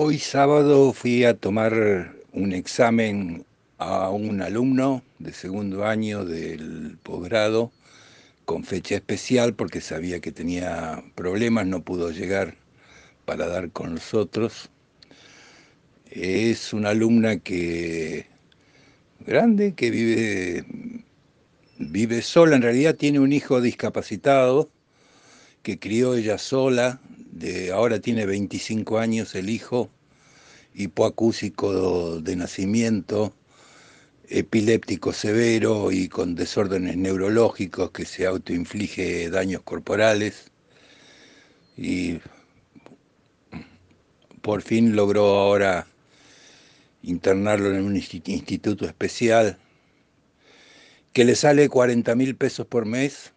[0.00, 3.44] Hoy sábado fui a tomar un examen
[3.78, 7.72] a un alumno de segundo año del posgrado
[8.44, 12.54] con fecha especial porque sabía que tenía problemas, no pudo llegar
[13.24, 14.70] para dar con nosotros.
[16.12, 18.26] Es una alumna que
[19.26, 20.64] grande, que vive,
[21.80, 24.70] vive sola, en realidad tiene un hijo discapacitado
[25.64, 27.00] que crió ella sola,
[27.38, 29.90] de, ahora tiene 25 años el hijo,
[30.74, 33.34] hipoacúsico de nacimiento,
[34.28, 40.50] epiléptico severo y con desórdenes neurológicos que se autoinflige daños corporales.
[41.76, 42.18] Y
[44.42, 45.86] por fin logró ahora
[47.02, 49.58] internarlo en un instituto especial
[51.12, 53.32] que le sale 40 mil pesos por mes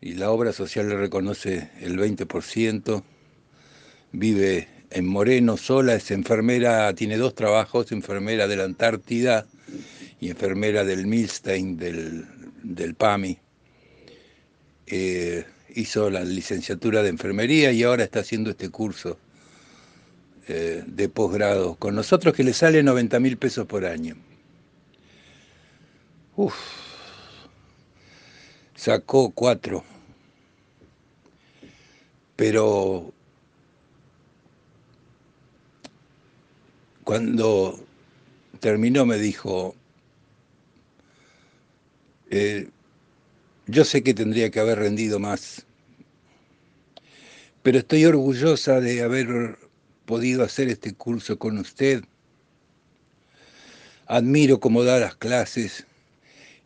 [0.00, 3.02] y la obra social le reconoce el 20%,
[4.12, 9.46] vive en Moreno sola, es enfermera, tiene dos trabajos, enfermera de la Antártida
[10.20, 13.38] y enfermera del Milstein, del, PAMI.
[14.86, 19.18] Eh, hizo la licenciatura de enfermería y ahora está haciendo este curso
[20.48, 24.16] eh, de posgrado con nosotros que le sale 90 mil pesos por año.
[26.36, 26.54] Uf,
[28.78, 29.82] sacó cuatro,
[32.36, 33.12] pero
[37.02, 37.84] cuando
[38.60, 39.74] terminó me dijo,
[42.30, 42.68] eh,
[43.66, 45.66] yo sé que tendría que haber rendido más,
[47.64, 49.58] pero estoy orgullosa de haber
[50.06, 52.04] podido hacer este curso con usted.
[54.06, 55.87] Admiro cómo da las clases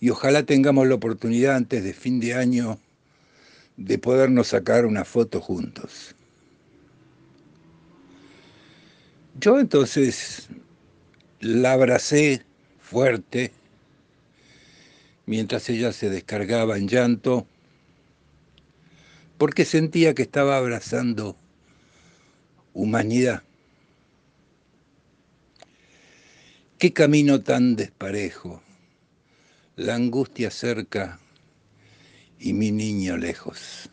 [0.02, 2.80] y ojalá tengamos la oportunidad antes de fin de año
[3.76, 6.16] de podernos sacar una foto juntos.
[9.38, 10.48] Yo entonces
[11.38, 12.42] la abracé
[12.80, 13.52] fuerte
[15.24, 17.46] mientras ella se descargaba en llanto
[19.38, 21.36] porque sentía que estaba abrazando
[22.74, 23.44] humanidad.
[26.78, 28.60] Qué camino tan desparejo,
[29.76, 31.18] la angustia cerca
[32.38, 33.91] y mi niño lejos.